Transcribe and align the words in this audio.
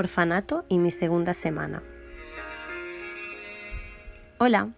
orfanato 0.00 0.64
y 0.68 0.78
mi 0.78 0.90
segunda 0.90 1.32
semana. 1.32 1.82
Hola. 4.38 4.70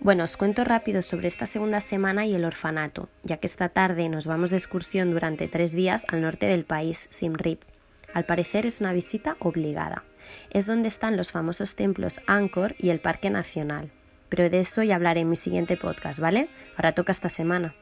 Bueno, 0.00 0.24
os 0.24 0.36
cuento 0.36 0.64
rápido 0.64 1.02
sobre 1.02 1.28
esta 1.28 1.44
segunda 1.44 1.80
semana 1.80 2.24
y 2.24 2.34
el 2.34 2.44
orfanato, 2.44 3.08
ya 3.22 3.36
que 3.36 3.46
esta 3.46 3.68
tarde 3.68 4.08
nos 4.08 4.26
vamos 4.26 4.50
de 4.50 4.56
excursión 4.56 5.10
durante 5.10 5.46
tres 5.46 5.72
días 5.72 6.06
al 6.08 6.22
norte 6.22 6.46
del 6.46 6.64
país, 6.64 7.08
Simrip. 7.10 7.62
Al 8.14 8.24
parecer 8.24 8.64
es 8.64 8.80
una 8.80 8.92
visita 8.92 9.36
obligada. 9.40 10.04
Es 10.50 10.66
donde 10.66 10.88
están 10.88 11.16
los 11.16 11.32
famosos 11.32 11.74
templos 11.74 12.20
Angkor 12.26 12.74
y 12.78 12.90
el 12.90 13.00
Parque 13.00 13.30
Nacional. 13.30 13.90
Pero 14.28 14.48
de 14.48 14.60
eso 14.60 14.82
ya 14.82 14.96
hablaré 14.96 15.20
en 15.20 15.28
mi 15.28 15.36
siguiente 15.36 15.76
podcast, 15.76 16.18
¿vale? 16.18 16.48
Ahora 16.76 16.94
toca 16.94 17.12
esta 17.12 17.28
semana. 17.28 17.74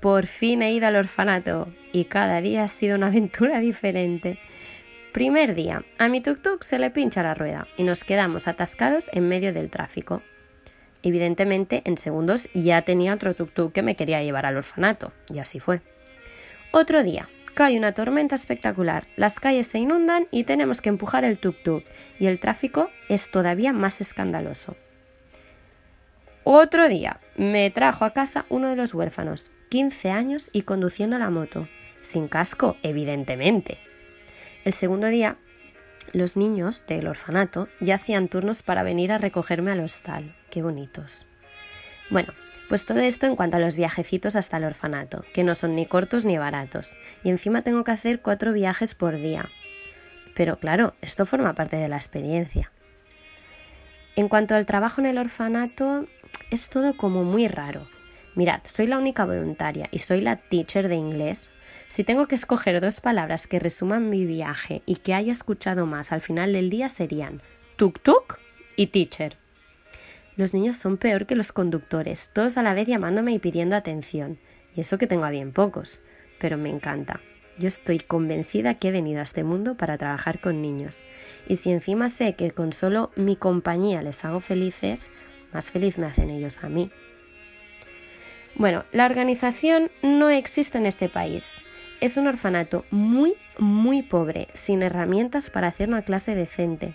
Por 0.00 0.26
fin 0.26 0.60
he 0.60 0.72
ido 0.72 0.86
al 0.86 0.96
orfanato 0.96 1.72
y 1.92 2.04
cada 2.04 2.40
día 2.40 2.64
ha 2.64 2.68
sido 2.68 2.96
una 2.96 3.06
aventura 3.08 3.60
diferente. 3.60 4.38
Primer 5.14 5.54
día, 5.54 5.84
a 5.96 6.08
mi 6.08 6.20
tuk-tuk 6.20 6.64
se 6.64 6.80
le 6.80 6.90
pincha 6.90 7.22
la 7.22 7.34
rueda 7.34 7.68
y 7.76 7.84
nos 7.84 8.02
quedamos 8.02 8.48
atascados 8.48 9.08
en 9.12 9.28
medio 9.28 9.52
del 9.52 9.70
tráfico. 9.70 10.22
Evidentemente, 11.04 11.82
en 11.84 11.96
segundos 11.96 12.48
ya 12.52 12.82
tenía 12.82 13.14
otro 13.14 13.32
tuk-tuk 13.32 13.70
que 13.70 13.84
me 13.84 13.94
quería 13.94 14.24
llevar 14.24 14.44
al 14.44 14.56
orfanato, 14.56 15.12
y 15.32 15.38
así 15.38 15.60
fue. 15.60 15.82
Otro 16.72 17.04
día, 17.04 17.28
cae 17.54 17.78
una 17.78 17.94
tormenta 17.94 18.34
espectacular, 18.34 19.06
las 19.14 19.38
calles 19.38 19.68
se 19.68 19.78
inundan 19.78 20.26
y 20.32 20.42
tenemos 20.42 20.80
que 20.80 20.88
empujar 20.88 21.22
el 21.24 21.38
tuk-tuk, 21.38 21.84
y 22.18 22.26
el 22.26 22.40
tráfico 22.40 22.90
es 23.08 23.30
todavía 23.30 23.72
más 23.72 24.00
escandaloso. 24.00 24.74
Otro 26.42 26.88
día, 26.88 27.20
me 27.36 27.70
trajo 27.70 28.04
a 28.04 28.14
casa 28.14 28.46
uno 28.48 28.68
de 28.68 28.74
los 28.74 28.92
huérfanos, 28.94 29.52
15 29.68 30.10
años 30.10 30.50
y 30.52 30.62
conduciendo 30.62 31.20
la 31.20 31.30
moto, 31.30 31.68
sin 32.00 32.26
casco, 32.26 32.76
evidentemente. 32.82 33.78
El 34.64 34.72
segundo 34.72 35.08
día, 35.08 35.36
los 36.14 36.38
niños 36.38 36.86
del 36.86 37.06
orfanato 37.06 37.68
ya 37.80 37.96
hacían 37.96 38.28
turnos 38.28 38.62
para 38.62 38.82
venir 38.82 39.12
a 39.12 39.18
recogerme 39.18 39.70
al 39.70 39.80
hostal. 39.80 40.34
Qué 40.50 40.62
bonitos. 40.62 41.26
Bueno, 42.08 42.32
pues 42.70 42.86
todo 42.86 43.00
esto 43.00 43.26
en 43.26 43.36
cuanto 43.36 43.58
a 43.58 43.60
los 43.60 43.76
viajecitos 43.76 44.36
hasta 44.36 44.56
el 44.56 44.64
orfanato, 44.64 45.22
que 45.34 45.44
no 45.44 45.54
son 45.54 45.74
ni 45.74 45.84
cortos 45.84 46.24
ni 46.24 46.38
baratos, 46.38 46.96
y 47.22 47.28
encima 47.28 47.60
tengo 47.60 47.84
que 47.84 47.90
hacer 47.90 48.22
cuatro 48.22 48.54
viajes 48.54 48.94
por 48.94 49.16
día. 49.18 49.50
Pero 50.34 50.58
claro, 50.58 50.94
esto 51.02 51.26
forma 51.26 51.54
parte 51.54 51.76
de 51.76 51.88
la 51.88 51.96
experiencia. 51.96 52.72
En 54.16 54.28
cuanto 54.28 54.54
al 54.54 54.64
trabajo 54.64 55.02
en 55.02 55.08
el 55.08 55.18
orfanato, 55.18 56.06
es 56.50 56.70
todo 56.70 56.96
como 56.96 57.22
muy 57.22 57.48
raro. 57.48 57.86
Mirad, 58.34 58.60
soy 58.64 58.86
la 58.86 58.96
única 58.96 59.26
voluntaria 59.26 59.88
y 59.90 59.98
soy 59.98 60.22
la 60.22 60.36
teacher 60.36 60.88
de 60.88 60.96
inglés 60.96 61.50
si 61.88 62.04
tengo 62.04 62.26
que 62.26 62.34
escoger 62.34 62.80
dos 62.80 63.00
palabras 63.00 63.46
que 63.46 63.60
resuman 63.60 64.10
mi 64.10 64.24
viaje 64.24 64.82
y 64.86 64.96
que 64.96 65.14
haya 65.14 65.32
escuchado 65.32 65.86
más 65.86 66.12
al 66.12 66.20
final 66.20 66.52
del 66.52 66.70
día 66.70 66.88
serían 66.88 67.42
tuk-tuk 67.76 68.38
y 68.76 68.88
teacher. 68.88 69.36
Los 70.36 70.54
niños 70.54 70.76
son 70.76 70.96
peor 70.96 71.26
que 71.26 71.36
los 71.36 71.52
conductores, 71.52 72.30
todos 72.32 72.58
a 72.58 72.62
la 72.62 72.74
vez 72.74 72.88
llamándome 72.88 73.32
y 73.32 73.38
pidiendo 73.38 73.76
atención. 73.76 74.38
Y 74.74 74.80
eso 74.80 74.98
que 74.98 75.06
tengo 75.06 75.26
a 75.26 75.30
bien 75.30 75.52
pocos, 75.52 76.02
pero 76.40 76.58
me 76.58 76.70
encanta. 76.70 77.20
Yo 77.56 77.68
estoy 77.68 78.00
convencida 78.00 78.74
que 78.74 78.88
he 78.88 78.92
venido 78.92 79.20
a 79.20 79.22
este 79.22 79.44
mundo 79.44 79.76
para 79.76 79.96
trabajar 79.96 80.40
con 80.40 80.60
niños. 80.60 81.04
Y 81.46 81.56
si 81.56 81.70
encima 81.70 82.08
sé 82.08 82.34
que 82.34 82.50
con 82.50 82.72
solo 82.72 83.12
mi 83.14 83.36
compañía 83.36 84.02
les 84.02 84.24
hago 84.24 84.40
felices, 84.40 85.12
más 85.52 85.70
feliz 85.70 85.98
me 85.98 86.06
hacen 86.06 86.30
ellos 86.30 86.64
a 86.64 86.68
mí. 86.68 86.90
Bueno, 88.56 88.84
la 88.90 89.06
organización 89.06 89.90
no 90.02 90.30
existe 90.30 90.78
en 90.78 90.86
este 90.86 91.08
país. 91.08 91.60
Es 92.04 92.18
un 92.18 92.26
orfanato 92.26 92.84
muy, 92.90 93.32
muy 93.56 94.02
pobre, 94.02 94.48
sin 94.52 94.82
herramientas 94.82 95.48
para 95.48 95.68
hacer 95.68 95.88
una 95.88 96.02
clase 96.02 96.34
decente. 96.34 96.94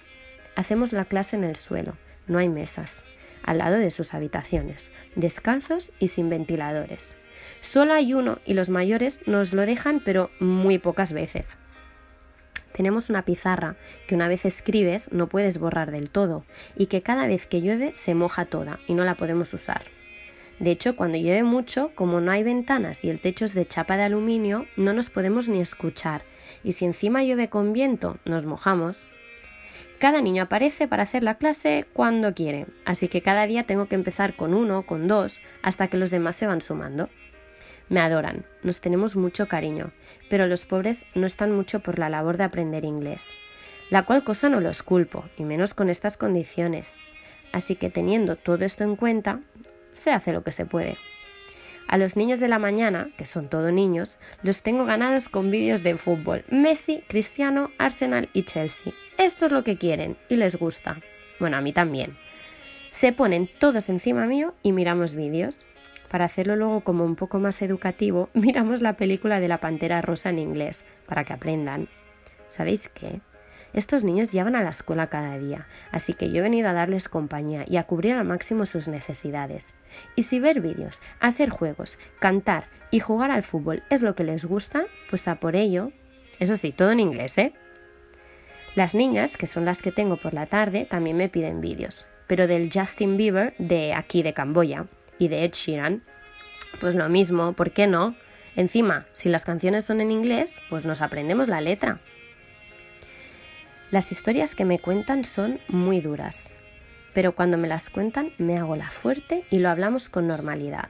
Hacemos 0.56 0.94
la 0.94 1.04
clase 1.04 1.36
en 1.36 1.44
el 1.44 1.56
suelo, 1.56 1.98
no 2.28 2.38
hay 2.38 2.48
mesas, 2.48 3.04
al 3.42 3.58
lado 3.58 3.78
de 3.78 3.89
sus 3.89 4.14
habitaciones, 4.14 4.92
descalzos 5.16 5.94
y 5.98 6.10
sin 6.10 6.30
ventiladores. 6.30 7.17
Solo 7.60 7.95
hay 7.95 8.14
uno 8.14 8.38
y 8.45 8.54
los 8.54 8.70
mayores 8.70 9.20
nos 9.26 9.52
lo 9.52 9.66
dejan 9.66 10.00
pero 10.06 10.30
muy 10.39 10.78
pocas 10.78 11.12
veces. 11.12 11.58
Tenemos 12.72 13.10
una 13.10 13.26
pizarra 13.26 13.78
que 14.08 14.14
una 14.14 14.28
vez 14.28 14.45
escribes 14.45 15.12
no 15.12 15.28
puedes 15.28 15.58
borrar 15.58 15.89
del 15.89 16.12
todo 16.12 16.45
y 16.78 16.86
que 16.86 17.02
cada 17.02 17.26
vez 17.26 17.48
que 17.48 17.62
llueve 17.62 17.95
se 17.95 18.14
moja 18.14 18.45
toda 18.45 18.80
y 18.86 18.94
no 18.94 19.04
la 19.06 19.16
podemos 19.16 19.56
usar. 19.56 19.82
De 20.59 20.71
hecho, 20.71 20.95
cuando 20.95 21.17
llueve 21.17 21.43
mucho, 21.43 21.92
como 21.95 22.20
no 22.20 22.31
hay 22.31 22.43
ventanas 22.43 23.05
y 23.05 23.09
el 23.09 23.21
techo 23.21 23.45
es 23.45 23.53
de 23.53 23.65
chapa 23.65 23.95
de 23.95 24.03
aluminio, 24.03 24.65
no 24.75 24.93
nos 24.93 25.09
podemos 25.09 25.47
ni 25.47 25.61
escuchar. 25.61 26.23
Y 26.64 26.73
si 26.73 26.86
encima 26.86 27.23
llueve 27.23 27.49
con 27.49 27.71
viento, 27.71 28.17
nos 28.25 28.45
mojamos. 28.45 29.08
Cada 29.99 30.21
niño 30.21 30.43
aparece 30.43 30.87
para 30.87 31.03
hacer 31.03 31.23
la 31.23 31.37
clase 31.37 31.86
cuando 31.93 32.33
quiere, 32.33 32.67
así 32.86 33.08
que 33.08 33.21
cada 33.21 33.45
día 33.47 33.64
tengo 33.64 33.87
que 33.87 33.95
empezar 33.95 34.36
con 34.36 34.53
uno, 34.53 34.86
con 34.86 35.08
dos, 35.08 35.42
hasta 35.61 35.87
que 35.87 35.97
los 35.97 36.09
demás 36.09 36.36
se 36.36 36.47
van 36.47 36.61
sumando. 36.61 37.09
Me 37.89 37.99
adoran, 37.99 38.45
nos 38.64 38.81
tenemos 38.81 39.15
mucho 39.15 39.47
cariño, 39.47 39.91
pero 40.30 40.47
los 40.47 40.65
pobres 40.65 41.05
no 41.15 41.26
están 41.26 41.53
mucho 41.53 41.81
por 41.81 41.99
la 41.99 42.08
labor 42.08 42.37
de 42.37 42.45
aprender 42.45 42.86
inglés, 42.86 43.36
la 43.89 44.03
cual 44.03 44.23
cosa 44.23 44.47
no 44.47 44.61
los 44.61 44.83
culpo, 44.83 45.26
y 45.37 45.43
menos 45.43 45.73
con 45.73 45.89
estas 45.89 46.15
condiciones. 46.15 46.97
Así 47.52 47.76
que 47.76 47.89
teniendo 47.89 48.36
todo 48.36 48.64
esto 48.64 48.83
en 48.83 48.95
cuenta, 48.95 49.41
se 49.92 50.11
hace 50.11 50.33
lo 50.33 50.44
que 50.44 50.52
se 50.52 50.66
puede. 50.66 50.98
A 51.88 51.98
los 51.98 52.16
niños 52.16 52.39
de 52.39 52.48
la 52.48 52.60
mañana, 52.60 53.10
que 53.17 53.26
son 53.26 53.50
todos 53.50 53.73
niños, 53.73 54.20
los 54.44 54.61
tengo 54.61 54.86
ganados 54.86 55.27
con 55.27 55.50
vídeos 55.50 55.82
de 55.82 55.95
fútbol. 55.95 56.45
Messi, 56.50 57.04
Cristiano, 57.08 57.72
Arsenal 57.80 58.30
y 58.32 58.44
Chelsea. 58.44 58.94
Esto 59.17 59.48
es 59.48 59.52
lo 59.52 59.64
que 59.64 59.77
quieren 59.77 60.16
y 60.30 60.36
les 60.36 60.55
gusta. 60.55 61.02
Bueno, 61.39 61.58
a 61.58 61.61
mí 61.61 61.73
también. 61.73 62.16
Se 62.92 63.11
ponen 63.11 63.50
todos 63.58 63.89
encima 63.89 64.27
mío 64.27 64.54
y 64.61 64.72
miramos 64.72 65.16
vídeos. 65.16 65.66
Para 66.10 66.26
hacerlo 66.26 66.56
luego 66.56 66.82
como 66.82 67.06
un 67.06 67.16
poco 67.16 67.39
más 67.39 67.61
educativo, 67.64 68.30
miramos 68.36 68.82
la 68.82 68.95
película 68.95 69.39
de 69.39 69.48
la 69.48 69.60
Pantera 69.60 70.02
Rosa 70.02 70.30
en 70.30 70.38
inglés, 70.38 70.86
para 71.08 71.23
que 71.23 71.33
aprendan. 71.33 71.89
¿Sabéis 72.45 72.88
qué? 72.89 73.21
Estos 73.74 74.04
niños 74.04 74.32
ya 74.32 74.44
van 74.44 74.56
a 74.56 74.64
la 74.64 74.70
escuela 74.70 75.08
cada 75.08 75.38
día, 75.38 75.68
así 75.92 76.14
que 76.14 76.32
yo 76.32 76.40
he 76.40 76.42
venido 76.42 76.70
a 76.70 76.74
darles 76.74 77.08
compañía 77.08 77.66
y 77.68 77.78
a 77.78 77.84
cubrir 77.84 78.14
al 78.14 78.26
máximo 78.26 78.66
sus 78.66 78.88
necesidades. 78.88 79.76
Y 80.16 80.24
si 80.24 80.40
ver 80.40 80.60
vídeos, 80.60 81.02
hacer 81.20 81.50
juegos, 81.50 82.00
cantar 82.20 82.66
y 82.92 83.00
jugar 83.00 83.32
al 83.32 83.44
fútbol 83.44 83.84
es 83.90 84.02
lo 84.02 84.16
que 84.16 84.24
les 84.24 84.46
gusta, 84.46 84.86
pues 85.10 85.28
a 85.28 85.36
por 85.36 85.56
ello. 85.56 85.92
Eso 86.40 86.56
sí, 86.56 86.72
todo 86.72 86.92
en 86.92 87.00
inglés, 87.00 87.38
¿eh? 87.38 87.54
Las 88.76 88.96
niñas, 88.96 89.38
que 89.38 89.48
son 89.48 89.66
las 89.66 89.82
que 89.82 89.92
tengo 89.92 90.18
por 90.18 90.34
la 90.34 90.46
tarde, 90.46 90.86
también 90.86 91.18
me 91.18 91.30
piden 91.30 91.62
vídeos, 91.62 92.08
pero 92.28 92.48
del 92.48 92.70
Justin 92.74 93.18
Bieber 93.18 93.54
de 93.58 93.94
aquí 93.94 94.24
de 94.24 94.34
Camboya 94.34 94.86
y 95.18 95.28
de 95.28 95.44
Ed 95.44 95.52
Sheeran, 95.52 96.04
pues 96.80 96.96
lo 96.96 97.10
mismo, 97.10 97.54
¿por 97.54 97.72
qué 97.72 97.88
no? 97.88 98.16
Encima, 98.56 99.06
si 99.14 99.30
las 99.30 99.46
canciones 99.46 99.86
son 99.86 100.02
en 100.02 100.12
inglés, 100.12 100.60
pues 100.70 100.86
nos 100.86 101.02
aprendemos 101.02 101.48
la 101.48 101.62
letra. 101.62 102.00
Las 103.92 104.11
historias 104.11 104.54
que 104.54 104.66
me 104.66 104.77
cuentan 104.77 105.23
son 105.23 105.60
muy 105.67 106.00
duras, 106.00 106.54
pero 107.16 107.33
cuando 107.33 107.58
me 107.58 107.67
las 107.67 107.89
cuentan 107.89 108.32
me 108.38 108.55
hago 108.55 108.76
la 108.76 108.92
fuerte 108.92 109.45
y 109.50 109.58
lo 109.58 109.70
hablamos 109.70 110.10
con 110.10 110.27
normalidad. 110.27 110.89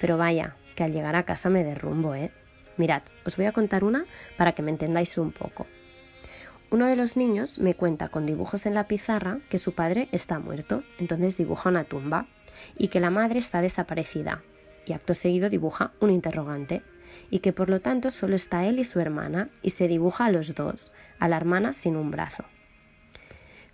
Pero 0.00 0.16
vaya, 0.16 0.56
que 0.74 0.82
al 0.82 0.92
llegar 0.92 1.14
a 1.14 1.24
casa 1.24 1.50
me 1.50 1.62
derrumbo, 1.62 2.14
¿eh? 2.14 2.32
Mirad, 2.78 3.02
os 3.26 3.36
voy 3.36 3.44
a 3.44 3.52
contar 3.52 3.84
una 3.84 4.06
para 4.38 4.52
que 4.52 4.62
me 4.62 4.70
entendáis 4.70 5.18
un 5.18 5.30
poco. 5.30 5.66
Uno 6.70 6.86
de 6.86 6.96
los 6.96 7.18
niños 7.18 7.58
me 7.58 7.74
cuenta 7.74 8.08
con 8.08 8.24
dibujos 8.24 8.64
en 8.64 8.72
la 8.72 8.88
pizarra 8.88 9.40
que 9.50 9.58
su 9.58 9.74
padre 9.74 10.08
está 10.10 10.38
muerto, 10.38 10.84
entonces 10.98 11.36
dibuja 11.36 11.68
una 11.68 11.84
tumba, 11.84 12.28
y 12.78 12.88
que 12.88 13.00
la 13.00 13.10
madre 13.10 13.40
está 13.40 13.60
desaparecida, 13.60 14.42
y 14.88 14.92
acto 14.92 15.14
seguido 15.14 15.50
dibuja 15.50 15.92
un 16.00 16.10
interrogante 16.10 16.82
y 17.30 17.40
que 17.40 17.52
por 17.52 17.70
lo 17.70 17.80
tanto 17.80 18.10
solo 18.10 18.34
está 18.34 18.66
él 18.66 18.78
y 18.78 18.84
su 18.84 19.00
hermana 19.00 19.50
y 19.62 19.70
se 19.70 19.88
dibuja 19.88 20.26
a 20.26 20.30
los 20.30 20.54
dos, 20.54 20.92
a 21.18 21.28
la 21.28 21.36
hermana 21.36 21.72
sin 21.72 21.96
un 21.96 22.10
brazo. 22.10 22.44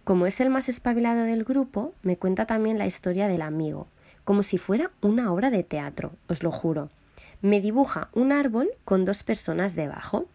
Como 0.04 0.26
es 0.26 0.40
el 0.40 0.50
más 0.50 0.68
espabilado 0.68 1.22
del 1.22 1.44
grupo, 1.44 1.94
me 2.02 2.16
cuenta 2.18 2.46
también 2.46 2.78
la 2.78 2.86
historia 2.86 3.28
del 3.28 3.42
amigo, 3.42 3.88
como 4.24 4.42
si 4.42 4.58
fuera 4.58 4.90
una 5.00 5.32
obra 5.32 5.50
de 5.50 5.62
teatro, 5.62 6.12
os 6.28 6.42
lo 6.42 6.50
juro. 6.50 6.90
Me 7.40 7.60
dibuja 7.60 8.08
un 8.12 8.32
árbol 8.32 8.70
con 8.84 9.04
dos 9.04 9.22
personas 9.22 9.74
debajo, 9.74 10.26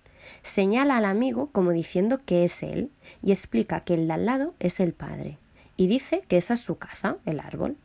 señala 0.42 0.98
al 0.98 1.06
amigo 1.06 1.52
como 1.52 1.72
diciendo 1.72 2.20
que 2.26 2.44
es 2.44 2.64
él 2.64 2.92
y 3.22 3.32
explica 3.32 3.82
que 3.82 3.96
el 3.96 4.08
de 4.08 4.14
al 4.14 4.26
lado 4.26 4.54
es 4.60 4.80
el 4.80 4.94
padre 4.94 5.38
y 5.80 5.88
dice 5.88 6.24
que 6.28 6.38
esa 6.38 6.56
es 6.56 6.60
su 6.60 6.78
casa, 6.78 7.18
el 7.26 7.40
árbol. 7.40 7.78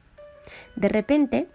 De 0.75 0.89
repente 0.89 1.49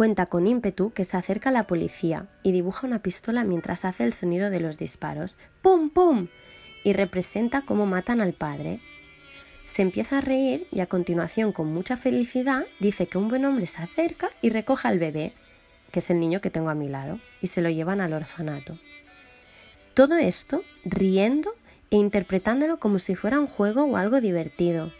Cuenta 0.00 0.24
con 0.24 0.46
ímpetu 0.46 0.94
que 0.94 1.04
se 1.04 1.18
acerca 1.18 1.50
a 1.50 1.52
la 1.52 1.66
policía 1.66 2.26
y 2.42 2.52
dibuja 2.52 2.86
una 2.86 3.02
pistola 3.02 3.44
mientras 3.44 3.84
hace 3.84 4.02
el 4.02 4.14
sonido 4.14 4.48
de 4.48 4.58
los 4.58 4.78
disparos. 4.78 5.36
¡Pum, 5.60 5.90
pum! 5.90 6.28
y 6.82 6.94
representa 6.94 7.66
cómo 7.66 7.84
matan 7.84 8.22
al 8.22 8.32
padre. 8.32 8.80
Se 9.66 9.82
empieza 9.82 10.16
a 10.16 10.20
reír 10.22 10.66
y 10.72 10.80
a 10.80 10.86
continuación, 10.86 11.52
con 11.52 11.70
mucha 11.74 11.98
felicidad, 11.98 12.64
dice 12.78 13.08
que 13.08 13.18
un 13.18 13.28
buen 13.28 13.44
hombre 13.44 13.66
se 13.66 13.82
acerca 13.82 14.30
y 14.40 14.48
recoge 14.48 14.88
al 14.88 14.98
bebé, 14.98 15.34
que 15.92 15.98
es 15.98 16.08
el 16.08 16.18
niño 16.18 16.40
que 16.40 16.48
tengo 16.48 16.70
a 16.70 16.74
mi 16.74 16.88
lado, 16.88 17.20
y 17.42 17.48
se 17.48 17.60
lo 17.60 17.68
llevan 17.68 18.00
al 18.00 18.14
orfanato. 18.14 18.78
Todo 19.92 20.16
esto 20.16 20.62
riendo 20.82 21.54
e 21.90 21.96
interpretándolo 21.96 22.80
como 22.80 22.98
si 22.98 23.16
fuera 23.16 23.38
un 23.38 23.48
juego 23.48 23.84
o 23.84 23.98
algo 23.98 24.22
divertido. 24.22 24.92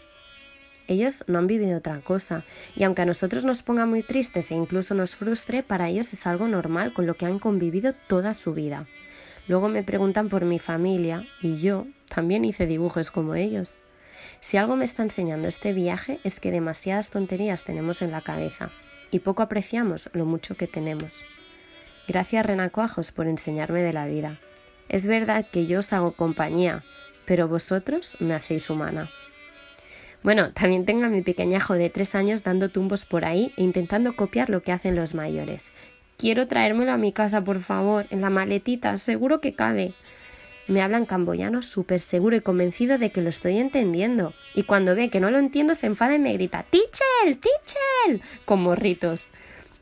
Ellos 0.91 1.23
no 1.27 1.39
han 1.39 1.47
vivido 1.47 1.77
otra 1.77 2.01
cosa, 2.01 2.43
y 2.75 2.83
aunque 2.83 3.03
a 3.03 3.05
nosotros 3.05 3.45
nos 3.45 3.63
ponga 3.63 3.85
muy 3.85 4.03
tristes 4.03 4.51
e 4.51 4.55
incluso 4.55 4.93
nos 4.93 5.15
frustre, 5.15 5.63
para 5.63 5.87
ellos 5.87 6.11
es 6.11 6.27
algo 6.27 6.49
normal 6.49 6.91
con 6.91 7.07
lo 7.07 7.13
que 7.13 7.25
han 7.25 7.39
convivido 7.39 7.93
toda 8.09 8.33
su 8.33 8.53
vida. 8.53 8.87
Luego 9.47 9.69
me 9.69 9.83
preguntan 9.83 10.27
por 10.27 10.43
mi 10.43 10.59
familia, 10.59 11.25
y 11.41 11.61
yo 11.61 11.87
también 12.13 12.43
hice 12.43 12.67
dibujos 12.67 13.09
como 13.09 13.35
ellos. 13.35 13.75
Si 14.41 14.57
algo 14.57 14.75
me 14.75 14.83
está 14.83 15.01
enseñando 15.01 15.47
este 15.47 15.71
viaje 15.71 16.19
es 16.25 16.41
que 16.41 16.51
demasiadas 16.51 17.09
tonterías 17.09 17.63
tenemos 17.63 18.01
en 18.01 18.11
la 18.11 18.19
cabeza 18.19 18.69
y 19.11 19.19
poco 19.19 19.43
apreciamos 19.43 20.09
lo 20.11 20.25
mucho 20.25 20.55
que 20.55 20.67
tenemos. 20.67 21.23
Gracias 22.05 22.45
Renacuajos 22.45 23.13
por 23.13 23.27
enseñarme 23.27 23.81
de 23.81 23.93
la 23.93 24.07
vida. 24.07 24.41
Es 24.89 25.07
verdad 25.07 25.47
que 25.49 25.67
yo 25.67 25.79
os 25.79 25.93
hago 25.93 26.11
compañía, 26.11 26.83
pero 27.23 27.47
vosotros 27.47 28.17
me 28.19 28.35
hacéis 28.35 28.69
humana. 28.69 29.09
Bueno, 30.23 30.51
también 30.53 30.85
tengo 30.85 31.05
a 31.05 31.09
mi 31.09 31.21
pequeñajo 31.21 31.73
de 31.73 31.89
tres 31.89 32.13
años 32.13 32.43
dando 32.43 32.69
tumbos 32.69 33.05
por 33.05 33.25
ahí 33.25 33.53
e 33.57 33.63
intentando 33.63 34.15
copiar 34.15 34.49
lo 34.49 34.61
que 34.61 34.71
hacen 34.71 34.95
los 34.95 35.15
mayores. 35.15 35.71
Quiero 36.17 36.47
traérmelo 36.47 36.91
a 36.91 36.97
mi 36.97 37.11
casa, 37.11 37.43
por 37.43 37.59
favor, 37.59 38.05
en 38.11 38.21
la 38.21 38.29
maletita, 38.29 38.95
seguro 38.97 39.41
que 39.41 39.55
cabe. 39.55 39.95
Me 40.67 40.83
habla 40.83 40.99
en 40.99 41.07
camboyano 41.07 41.63
súper 41.63 41.99
seguro 41.99 42.35
y 42.35 42.41
convencido 42.41 42.99
de 42.99 43.11
que 43.11 43.21
lo 43.21 43.29
estoy 43.29 43.57
entendiendo. 43.57 44.33
Y 44.53 44.63
cuando 44.63 44.95
ve 44.95 45.09
que 45.09 45.19
no 45.19 45.31
lo 45.31 45.39
entiendo, 45.39 45.73
se 45.73 45.87
enfada 45.87 46.13
y 46.13 46.19
me 46.19 46.33
grita 46.33 46.65
¡Tichel! 46.69 47.39
¡Tichel! 47.39 48.21
con 48.45 48.61
morritos. 48.61 49.31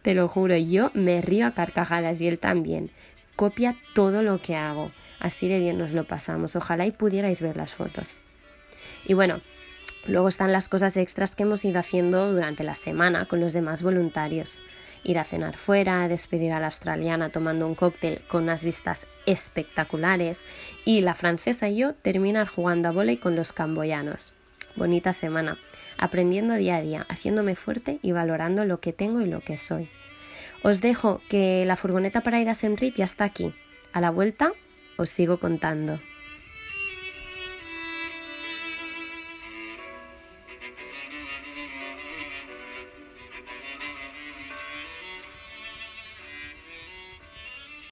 Te 0.02 0.14
lo 0.14 0.30
juro, 0.30 0.56
yo 0.56 0.92
me 0.94 1.22
río 1.22 1.48
a 1.48 1.52
carcajadas 1.52 2.22
y 2.22 2.30
él 2.30 2.40
también. 2.40 2.90
Copia 3.36 3.76
todo 3.94 4.24
lo 4.24 4.42
que 4.42 4.56
hago. 4.56 4.92
Así 5.20 5.50
de 5.50 5.60
bien 5.60 5.78
nos 5.78 5.92
lo 5.92 6.06
pasamos. 6.06 6.56
Ojalá 6.56 6.86
y 6.86 6.92
pudierais 6.92 7.42
ver 7.42 7.58
las 7.58 7.76
fotos. 7.76 8.20
Y 9.06 9.14
bueno, 9.14 9.42
luego 10.06 10.28
están 10.28 10.52
las 10.52 10.70
cosas 10.70 10.98
extras 10.98 11.36
que 11.36 11.44
hemos 11.44 11.66
ido 11.66 11.80
haciendo 11.80 12.32
durante 12.32 12.64
la 12.64 12.76
semana 12.76 13.26
con 13.26 13.40
los 13.40 13.54
demás 13.54 13.84
voluntarios 13.84 14.62
ir 15.04 15.20
a 15.20 15.24
cenar 15.24 15.58
fuera, 15.58 16.08
despedir 16.08 16.52
a 16.52 16.60
la 16.60 16.68
australiana 16.68 17.30
tomando 17.30 17.68
un 17.68 17.76
cóctel 17.76 18.22
con 18.28 18.44
unas 18.44 18.64
vistas 18.64 19.08
espectaculares 19.26 20.44
y 20.86 21.02
la 21.02 21.16
francesa 21.16 21.70
y 21.70 21.78
yo 21.78 21.94
terminar 21.94 22.48
jugando 22.48 22.90
a 22.90 22.92
volei 22.92 23.18
con 23.18 23.36
los 23.36 23.54
camboyanos. 23.54 24.34
Bonita 24.76 25.14
semana, 25.14 25.58
aprendiendo 25.98 26.54
día 26.56 26.78
a 26.78 26.82
día, 26.82 27.06
haciéndome 27.10 27.56
fuerte 27.56 28.00
y 28.02 28.12
valorando 28.12 28.66
lo 28.66 28.80
que 28.80 28.94
tengo 28.94 29.22
y 29.22 29.26
lo 29.26 29.42
que 29.42 29.58
soy. 29.58 29.90
Os 30.64 30.82
dejo 30.82 31.22
que 31.30 31.64
la 31.66 31.76
furgoneta 31.76 32.22
para 32.22 32.40
ir 32.40 32.50
a 32.50 32.54
Semrip 32.54 32.96
ya 32.96 33.06
está 33.06 33.26
aquí. 33.26 33.54
A 33.94 34.02
la 34.02 34.12
vuelta 34.12 34.52
os 34.98 35.10
sigo 35.10 35.40
contando. 35.40 36.00